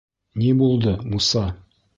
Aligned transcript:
—Ни 0.43 0.49
булды, 0.61 0.95
Муса? 1.13 1.47